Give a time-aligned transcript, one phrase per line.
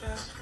[0.00, 0.37] дальше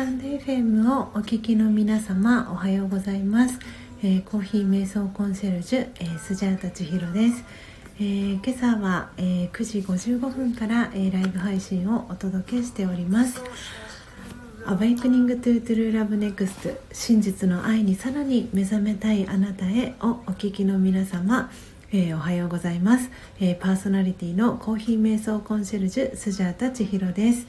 [0.00, 3.58] タンド FM をお聞きの皆様おはようございます、
[4.02, 7.44] えーコーヒー瞑想コンシェルジュ、えースジャータ千尋です、
[7.98, 13.42] えー今朝は、えー9時55分から、えーライブ配信をお届けしております
[14.64, 21.50] 「Awakening to True Love Next 真実の愛にさらに目覚めたいあなたへ」をお聞きの皆様
[21.92, 27.46] えーおはようございます、えーパーソナリティのコーヒー瞑想コンシェルジュスジャータ千尋です、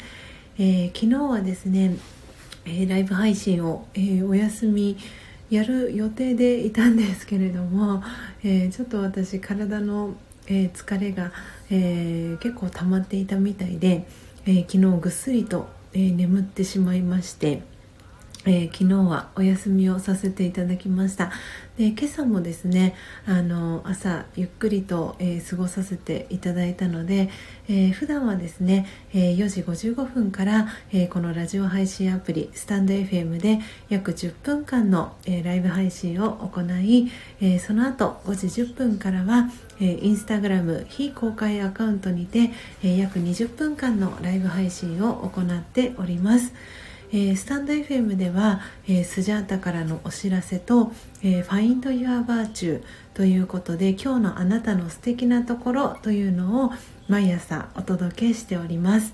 [0.58, 1.96] えー昨日はですね、
[2.66, 4.98] えライブ配信を、えお休み
[5.50, 8.04] やる予定でいたんですけれども、
[8.44, 10.16] えちょっと私体の、
[10.48, 11.32] え疲れが、
[11.70, 14.06] え結構溜まっていたみたいで、
[14.46, 17.62] え昨日ぐっすりと、え眠ってしまいまして、
[18.46, 21.32] えー昨日はお休みをさせていただきました
[21.78, 22.96] で今朝もですね
[23.28, 27.30] あの朝ゆっくりと、えー過ごさせていただいたので、
[27.68, 33.60] えー普段はですね、えー4時55分から、えこのラジオ配信アプリスタンド FM で
[33.90, 39.50] 約10分間の、えライブ配信を行い、えその後5時10分からは、
[39.80, 42.52] えインスタグラム非公開アカウントにて、
[42.84, 46.54] え約20分間のライブ配信を行っております。
[47.14, 52.82] えースタンド FM では、えースジャータからのお知らせと、えー、Find Your Virtue
[53.14, 56.72] ということで今日のあなたの素敵なところというのを
[57.10, 59.14] 毎朝お届けしております。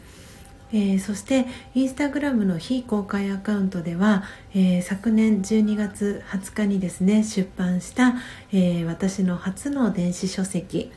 [0.71, 8.13] えーそしてインスタグラムの非公開アカウントでは、えー昨年12月20日にですね出版した、
[8.51, 10.91] えー私の初の電子書籍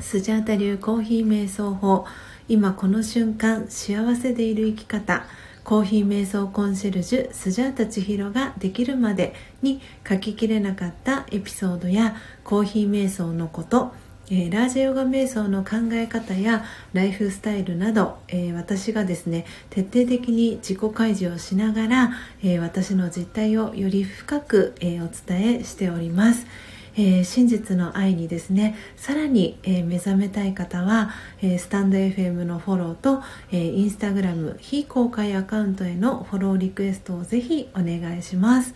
[0.00, 2.06] スジャータ流コーヒー瞑想法
[2.48, 5.24] 今この瞬間幸せでいる生き方
[5.64, 13.92] コーヒー瞑想コンシェルジュスジャータ千尋ができるまでに書ききれなかったエピソードやコーヒー瞑想のこと
[14.30, 22.10] えーラージャヨガ瞑想の考え方やライフスタイルなど、えー私がですね徹底的に自己開示をしながら、
[22.42, 26.46] えー私の実態をより深く、えお伝えしております。
[26.96, 31.10] えー真実の愛にですねさらに、えー目覚めたい方は、
[31.42, 38.74] えースタンド FM のフォローと、えーインスタグラム非公開アカウントへのフォローリクエストをぜひお願いします。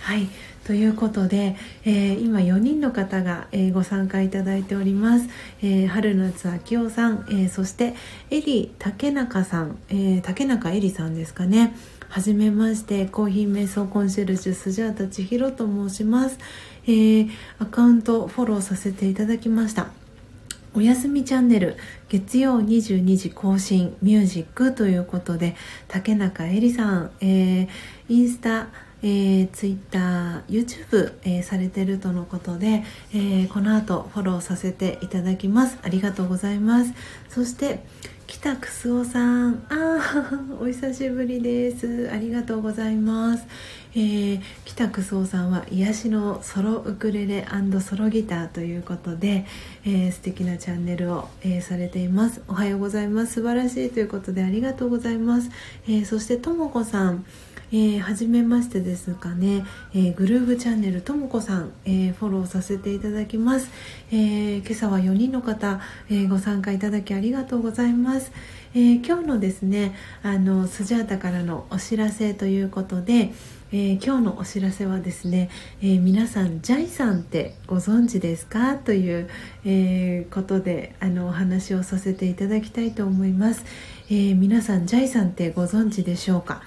[0.00, 0.28] はい。
[0.64, 5.28] ということで、えー今4人の方が、えーご参加いただいております、
[5.62, 7.94] えー春夏秋夫さん、えそして
[8.30, 11.74] エリ竹中さん、え竹中エリさんですかね。
[12.12, 16.38] はじめましてコーヒー瞑想コンシェルジュスジャータ千尋と申します、
[16.84, 19.86] えーアカウントフォローさせていただきました
[20.74, 21.78] おやすみチャンネル
[22.10, 25.56] 月曜22時更新ミュージックということで
[25.88, 27.68] 竹中絵里さん、えー
[28.10, 28.68] インスタ
[29.04, 35.76] えー、ツイッター、YouTube、えーされてるとのことで、えーこの後フォローさせていただきます。
[35.82, 36.92] ありがとうございます。
[37.28, 37.84] そして、
[38.32, 42.08] 北くすおさん、ああ、 お久しぶりです。
[42.10, 43.44] ありがとうございます。
[43.94, 47.46] えー北くすおさんは癒しのソロウクレレ
[47.80, 49.44] ソロギターということで、
[49.84, 52.42] えー素敵なチャンネルを、えーされています。
[52.48, 53.34] おはようございます。
[53.34, 55.50] 素晴らしいということでありがとうございます。
[55.86, 57.26] えーそしてともこさん、
[57.70, 59.64] えー、初めましてですかね、
[59.94, 63.68] えーグルーブチャンネルともこさん、えーフォローさせていただきます、
[64.10, 68.32] え今朝は4人の方、えご参加いただきありがとうございます、
[68.74, 73.32] え今日のですねあのスジャータからのお知らせということで、
[73.74, 75.48] えー今日のお知らせはですね、
[75.80, 78.76] えー皆さんジャイさんってご存知ですか？
[78.76, 79.30] という、
[79.64, 83.64] えーことであのお話をさせていただきたいと思います、
[84.10, 86.62] え皆さんジャイさんってご存知でしょうか？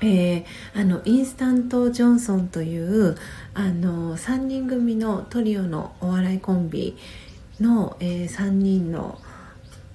[0.00, 0.44] えー
[0.74, 3.16] あのインスタント・ジョンソンという
[3.52, 6.96] あの3人組のトリオのお笑いコンビ
[7.60, 9.18] の、え3人の、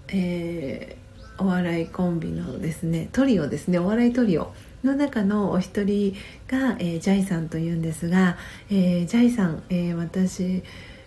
[0.09, 0.99] えー
[1.41, 4.53] お笑いコンビのですねトリオですねお笑いトリオ。
[4.83, 6.15] の中のお一人
[6.47, 8.37] が、えージャイさんというんですが、
[8.69, 10.63] えージャイさん、えー私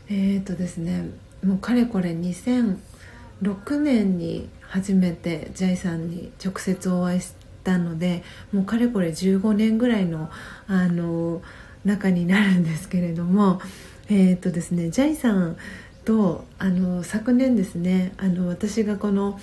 [0.09, 1.11] えっ、とですね
[1.45, 7.35] もうかれこれ2006年に初めてジャイさんに直接お会いし
[7.65, 8.23] たので
[8.53, 10.31] もうかれこれ15年ぐらいの
[10.67, 11.43] あの
[11.85, 13.61] 中になるんですけれども、
[14.09, 15.57] えっ、とですねジャイさん
[16.05, 19.41] とあの昨年ですねあの私がこの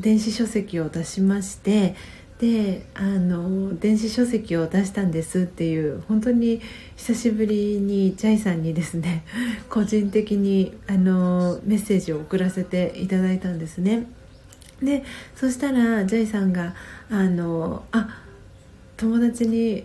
[0.00, 1.94] 電子書籍を出しまして
[2.42, 6.60] であの電子書籍を出したんですっていう本当に
[6.96, 9.24] 久しぶりにジャイさんにですね
[9.70, 14.08] 個人的にあのメッセージを送らせていただいたんですね。
[14.82, 15.04] で
[15.36, 16.74] そしたらジャイさんが
[17.08, 18.24] あのあ
[18.96, 19.84] 友達に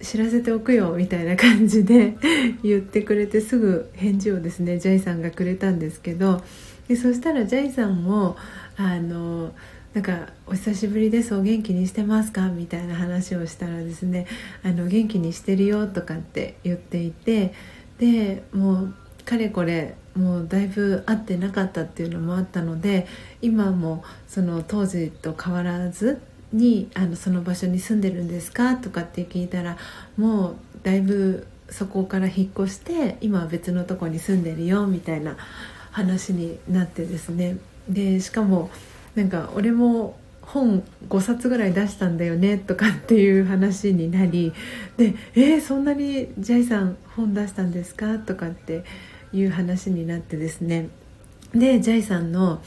[0.00, 2.16] 知らせておくよみたいな感じで
[2.64, 6.42] 言ってくれてすぐ返事をですねジャイさんがくれたんですけど
[6.88, 8.36] でそしたらジャイさんも
[8.76, 9.54] あの
[9.94, 14.26] なんか「お久しぶりですお元気にしてますか?」みたいな話をしたらですね
[14.64, 17.52] 「あの元気にしてるよ」とかって言っていて
[17.98, 18.94] でもう
[19.24, 23.06] かれこれもうだいぶ会ってなかったっていうのもあったので
[23.40, 26.20] 今もその当時と変わらず
[26.52, 29.76] にあのその場所に住んでるんですかとかって聞いたら
[30.16, 35.36] もうだいぶそこから引っ越して今は別のとこに住んでるよみたいな
[35.90, 37.56] 話になってですね
[37.88, 38.70] でしかも
[39.14, 44.52] なんか俺も本5冊ぐらい出したんだよねとかっていう話になり
[44.96, 48.84] で「えー、そんなにジャイさん本出したんですか?」とかって
[49.32, 50.88] いう話になってですね
[51.54, 52.62] でジャイさんの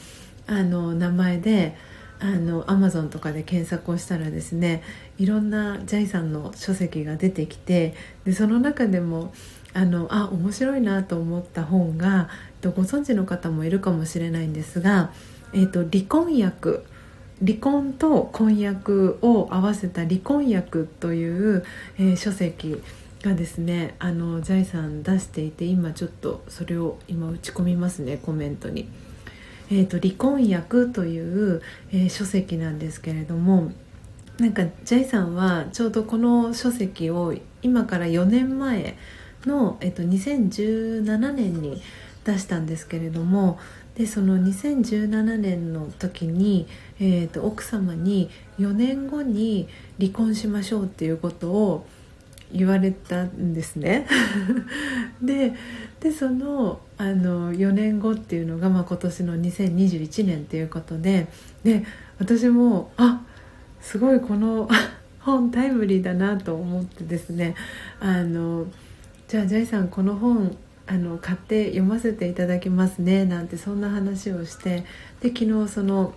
[0.46, 1.76] あの名前で
[2.18, 4.82] あのアマゾンとかで検索をしたらですね
[5.18, 7.94] いろんなジャイさんの書籍が出てきて
[8.24, 9.34] でその中でも
[9.74, 12.30] あのあ面白いなと思った本が
[12.62, 15.10] ご存知の方もいるかもしれないんですが
[15.52, 16.84] えーと、離婚薬
[17.44, 21.64] 離婚と婚約を合わせた離婚薬という、
[21.98, 22.80] えー、書籍
[23.22, 28.88] がですねあの財産出していて今ちょっとそれを今打ち込みますねコメントに。
[29.68, 31.60] えーと、離婚薬という、
[31.90, 33.72] えー、書籍なんですけれども
[34.38, 38.96] なんかジャイさんはちょうどこの書籍を今から4年前
[39.44, 41.82] の、えーと2017年に
[42.26, 43.58] 出したんですけれども
[43.94, 46.66] でその2017年の時に、
[47.00, 48.28] えーと、奥様に
[48.58, 49.68] 4年後に
[49.98, 51.86] 離婚しましょうっていうことを
[52.52, 54.06] 言われたんですね。
[55.22, 55.54] で
[56.00, 61.26] でそのあの4年後っていうのが、まあ、今年の2021年っていうことで
[61.64, 61.84] で
[62.18, 63.22] 私もあ
[63.80, 64.68] すごいこの
[65.20, 67.54] 本タイムリーだなと思ってですね
[67.98, 68.66] あの
[69.26, 74.84] じゃあジャイさんこの本あの買って読ませていただきますねなんてそんな話をして
[75.20, 76.14] で昨日その、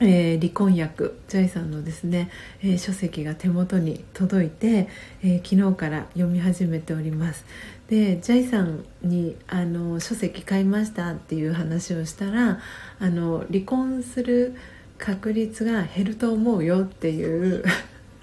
[0.00, 2.30] えー、離婚薬ジャイさんのですね、
[2.62, 4.88] えー、書籍が手元に届いて、
[5.22, 7.44] えー、昨日から読み始めております。
[7.88, 12.60] でジャイさんにあの書籍買いましたっていう話をしたら
[12.98, 14.54] あの離婚する
[14.98, 17.64] 確率が減ると思うよっていう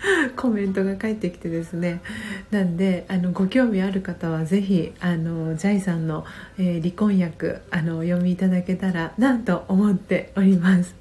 [0.36, 2.02] コメントが返ってきてですね
[2.50, 6.26] なんであのご興味ある方は是非あのジャイさんの、
[6.58, 10.96] えー、離婚訳あのお読みいただけたらなと思っております。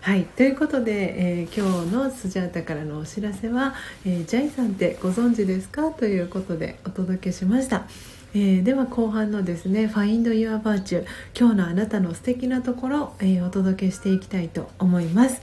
[0.00, 5.90] はいということで、えー、今日のスジャータからのお知らせは、えー、ジャイさんってご存知ですか？
[5.90, 7.86] ということでお届けしました。
[8.34, 11.04] えー、では後半のですね「Find Your Virtue」
[11.38, 15.40] 今日のあなたの素敵なところ、えー、お届けしていきたいと思います。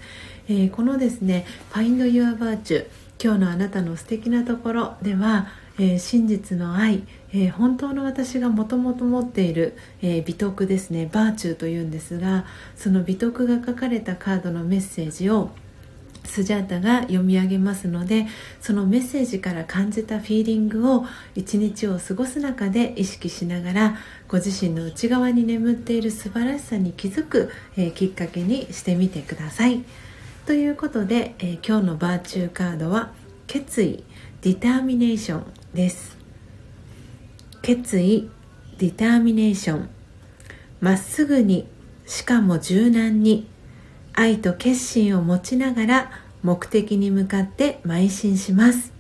[0.50, 2.86] えー、このですね「Find Your Virtue」
[3.22, 7.03] 今日のあなたの素敵なところでは、えー、真実の愛、
[7.34, 12.46] えー、本当の私がもともと持っている、え、美徳ですねバーチューというんですが
[12.77, 15.51] その美徳が書かれたカードのメッセージを
[16.24, 18.27] スジャータが読み上げますので
[18.62, 29.84] そのメッセージから感じたフィーリングを一日を過ごす中で意識しながらご自身の内側に眠っている素晴らしさに気づく、えー、きっかけにしてみてください。
[30.50, 33.12] ということで、えー、今日のバーチューカードは
[33.46, 34.03] 決意
[34.41, 36.18] ディターミネーションです。
[37.62, 38.32] 決意
[38.79, 39.89] ディターミネーション
[40.82, 41.68] まっすぐに
[42.08, 43.46] しかも柔軟に
[44.13, 48.91] 愛と決心を持ちながら目的に向かって邁進します。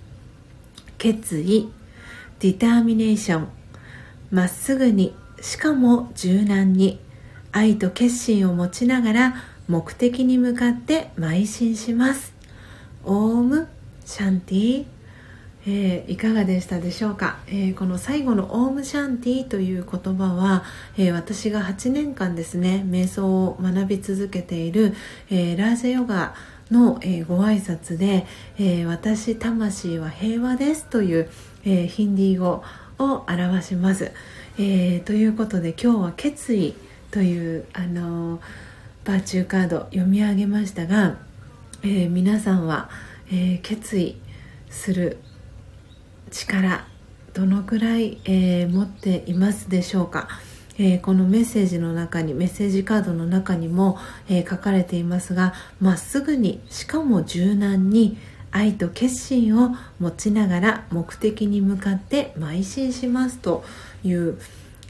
[0.99, 1.71] 決意
[2.41, 3.47] ディターミネーション
[4.29, 6.99] まっすぐにしかも柔軟に
[7.51, 9.35] 愛と決心を持ちながら
[9.69, 12.33] 目的に向かって邁進します。
[13.05, 13.67] オーム
[14.03, 14.85] シャンティ。
[15.67, 20.63] えー、いかがでしたでしょうか、えー、この最後の「オームシャンティ」という言葉は、
[20.97, 24.95] えー、私が8年間ですね瞑想を学び続けている、
[25.29, 26.33] えラージェヨガ
[26.71, 28.25] の、えご挨拶で、
[28.57, 31.29] え私魂は平和です」という、
[31.65, 32.63] えヒンディー語
[32.97, 34.11] を表します、
[34.57, 36.73] えということで今日は「決意」
[37.11, 38.68] という、あのー
[39.19, 41.17] チューカード読み上げましたが、
[41.83, 42.89] え皆さんは
[43.31, 44.15] 「えー、決意
[44.69, 45.17] する
[46.31, 46.85] 力
[47.33, 50.27] どのくらい、えー、持っていますでしょうか、
[50.79, 53.97] え、このメッセージの中にメッセージカードの中にも、
[54.29, 58.17] え書かれていますがまっすぐにしかも柔軟に
[58.51, 63.63] 愛と決心を持ちながら目的に向かって邁進しますと
[64.03, 64.39] いう、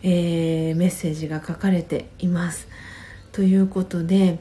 [0.01, 2.69] え、メッセージが書かれています。
[3.31, 4.39] ということで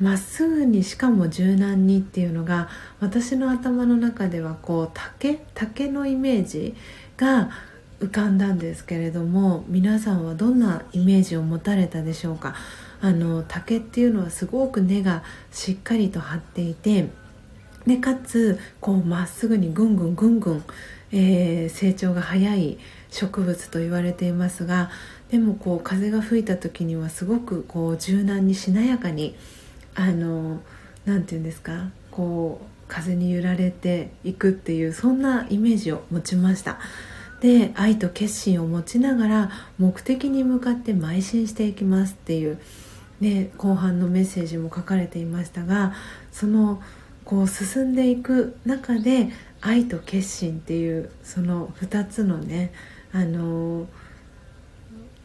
[0.00, 2.68] まっすぐにしかも柔軟にっていうのが
[3.00, 6.74] 私の頭の中ではこう竹竹のイメージ
[7.16, 7.50] が
[8.00, 12.54] 浮かんだんですけれども皆さんはどんなイメージを持たれたでしょうか？
[13.02, 15.22] あの竹っていうのはすごく根が
[15.52, 17.08] しっかりと張っていて
[17.86, 20.64] でかつこうまっすぐにぐんぐんぐんぐん、
[21.12, 22.78] えー、成長が早い
[23.10, 24.90] 植物と言われていますが
[25.30, 29.36] でもこう風が吹いた時にはすごくこう柔軟にしなやかに
[29.94, 30.60] あの
[31.04, 36.78] 何て言うんですかこう風に揺られていくっていうそんなイメージを持ちました。
[37.40, 42.58] で愛と決心を持ちながら目的に向かって邁進していきますっていう
[43.20, 45.94] で後半のメッセージも書かれていましたが
[46.32, 46.82] その
[47.24, 49.30] こう進んでいく中で
[49.62, 52.72] 愛と決心っていうその2つのね
[53.12, 53.86] あの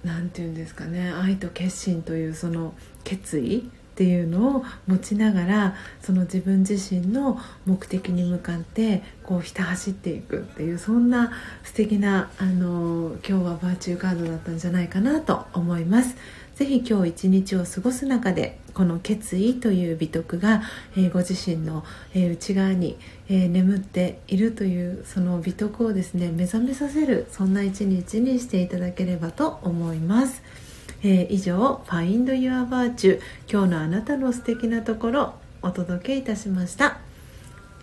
[0.03, 2.73] 何て言うんですかね愛と決心というその
[3.03, 11.31] 決意っていうのを持ちながらその自分自身の目的に向かってこうひた走っていくっていうそんな
[11.63, 16.17] 素敵なあの今日はバーチューカードだったんじゃないかなと思います。
[16.55, 20.61] ぜひ今日一日を過ごす中でこの決意という美徳が、
[20.97, 21.83] え、ご自身の、
[22.13, 22.97] え、内側に、
[23.29, 30.41] え、眠っているというその美徳をですね目覚めさせるそんな一日にしていただければと思います。
[31.03, 33.19] え以上「Find Your Virtue
[33.51, 36.99] 今日のあなたの素敵なところ」お届けいたしました。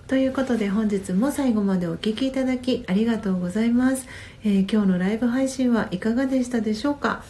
[0.08, 4.06] ということで本日も最後までお聴きいただきありがとうございます、
[4.44, 7.22] えー、今日のライブ配信はいかがでしたでしょうか？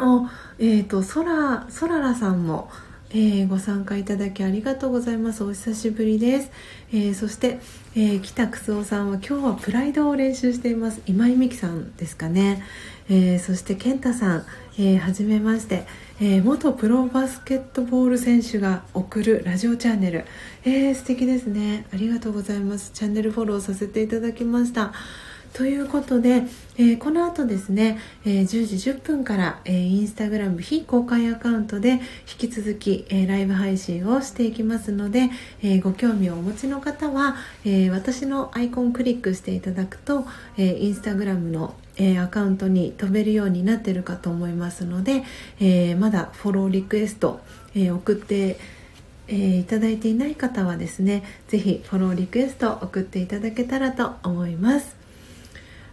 [0.00, 2.70] あえっ、ー、とそらそららさんも、
[3.10, 5.44] えー、ご参加いただきありがとうございます。
[5.44, 6.50] お久しぶりです、
[6.92, 7.58] えー、そして、
[7.94, 11.02] えー、北楠夫さんは今日はプライドを練習しています。
[11.06, 12.62] 今井美樹さんですかね、
[13.08, 14.46] えそして健太さん、
[14.78, 15.84] えー、はじめまして、
[16.20, 20.24] え元プロバスケットボール選手が送るラジオチャンネル、
[20.64, 21.86] えー、素敵ですね。
[21.92, 22.92] ありがとうございます。
[22.94, 24.92] チャンネルフォローさせていただきました。
[25.52, 26.44] ということで、
[26.76, 32.00] えー、この後ですね、えー、10時10分から、えー、インスタグラム非公開アカウントで引
[32.38, 35.30] き続き、えー、ライブ配信をしていきますので、
[35.62, 40.24] えー、ご興味をお持ちの方は、えー、私のアイコンクリックしていただくと、
[40.56, 45.22] えー、インスタグラムのえー、アカウントに飛べるようになってるかと思いますので、
[45.60, 47.40] えー、まだフォローリクエスト、
[47.74, 48.58] えー、送って
[49.28, 54.99] えー、いただいていない方はですね是非フォローリクエスト送っていただけたらと思います。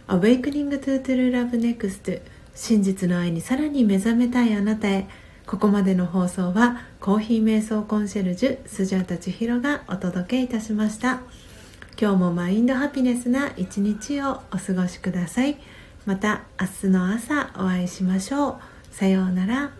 [0.08, 2.22] Awakening to True Love Next
[2.54, 5.06] 真実の愛にさらに目覚めたいあなたへ。
[5.46, 11.20] ここまでの放送はコーヒー瞑想コンシェルジュスジャータ千尋がお届けいたしました。
[12.00, 15.58] 今日もマインドハピネスな一日をお過ごしください。
[16.06, 18.56] また明日の朝お会いしましょう。
[18.90, 19.77] さようなら。